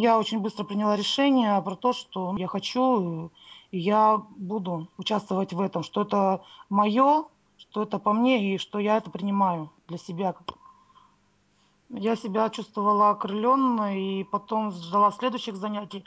[0.00, 3.30] Я очень быстро приняла решение про то, что я хочу,
[3.70, 7.26] и я буду участвовать в этом, что это мое,
[7.58, 10.34] что это по мне, и что я это принимаю для себя.
[11.90, 16.06] Я себя чувствовала окрылённой, и потом ждала следующих занятий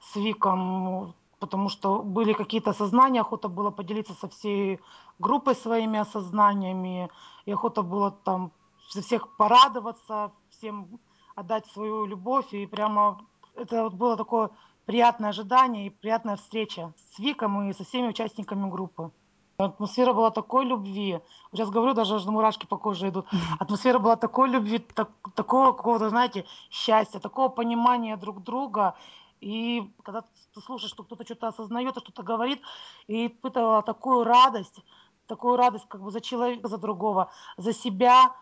[0.00, 4.80] с Виком, потому что были какие-то осознания, охота было поделиться со всей
[5.20, 7.08] группой своими осознаниями,
[7.46, 8.50] и охота было там
[8.90, 10.98] за всех порадоваться, всем
[11.36, 13.20] отдать свою любовь, и прямо
[13.58, 14.50] это вот было такое
[14.86, 19.10] приятное ожидание и приятная встреча с Виком и со всеми участниками группы.
[19.58, 21.20] Атмосфера была такой любви.
[21.52, 23.26] Сейчас говорю, даже аж мурашки по коже идут.
[23.58, 28.94] Атмосфера была такой любви, так, такого какого-то, знаете, счастья, такого понимания друг друга.
[29.40, 30.22] И когда
[30.54, 32.62] ты слушаешь, что кто-то что-то осознает, что-то говорит,
[33.08, 34.80] и испытывала такую радость,
[35.26, 38.32] такую радость как бы за человека, за другого, за себя,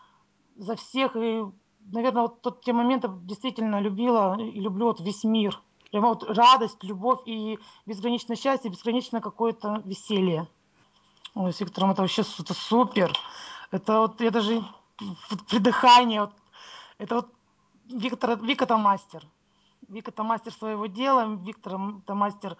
[0.56, 1.16] за всех.
[1.16, 1.44] И,
[1.92, 5.60] наверное, вот тот, те моменты действительно любила и люблю вот весь мир.
[5.90, 10.48] Прямо вот радость, любовь и безграничное счастье, безграничное какое-то веселье.
[11.34, 13.12] Ой, с Виктором это вообще это супер.
[13.70, 14.64] Это вот я даже
[15.48, 16.22] придыхание.
[16.22, 16.32] Вот,
[16.98, 17.28] это вот
[17.86, 19.22] Виктор, Вика это мастер.
[19.88, 22.56] Вика это мастер своего дела, Виктор это мастер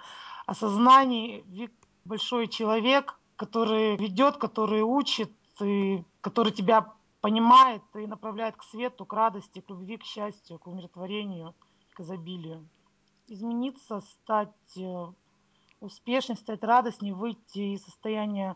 [0.47, 1.73] осознаний, Вик
[2.05, 6.93] большой человек, который ведет, который учит, и который тебя
[7.27, 11.57] понимает и направляет к свету, к радости, к любви, к счастью, к умиротворению,
[11.93, 12.69] к изобилию.
[13.27, 15.07] Измениться, стать э,
[15.81, 18.55] успешней, стать радостней, выйти из состояния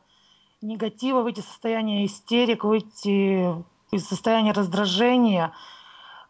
[0.62, 3.56] негатива, выйти из состояния истерик, выйти
[3.90, 5.52] из состояния раздражения,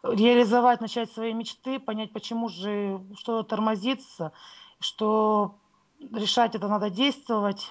[0.01, 4.31] реализовать, начать свои мечты, понять, почему же что-то тормозится,
[4.79, 5.59] что
[6.11, 7.69] решать это надо действовать.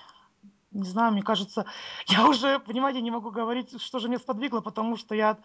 [0.73, 1.67] Не знаю, мне кажется,
[2.07, 5.41] я уже, понимаете, не могу говорить, что же меня сподвигло, потому что я от,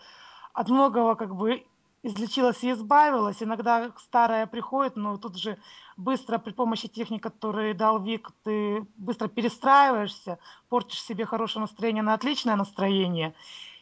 [0.54, 1.66] от многого как бы
[2.04, 3.42] излечилась и избавилась.
[3.42, 5.58] Иногда старое приходит, но тут же
[5.98, 10.38] быстро при помощи техник, которые дал Вик, ты быстро перестраиваешься,
[10.70, 13.34] портишь себе хорошее настроение на отличное настроение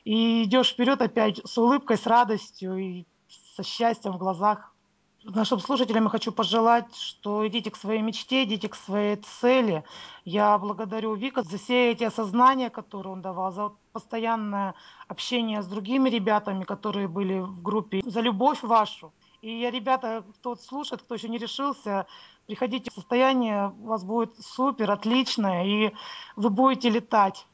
[0.05, 3.05] и идешь вперед опять с улыбкой, с радостью и
[3.55, 4.72] со счастьем в глазах.
[5.25, 9.85] Нашим слушателям я хочу пожелать, что идите к своей мечте, идите к своей цели.
[10.25, 14.75] Я благодарю Вика за все эти осознания, которые он давал, за постоянное
[15.07, 19.13] общение с другими ребятами, которые были в группе, за любовь вашу.
[19.41, 22.05] И я, ребята, кто слушает, кто еще не решился,
[22.45, 25.93] приходите в состояние, у вас будет супер, отличное, и
[26.35, 27.47] вы будете летать.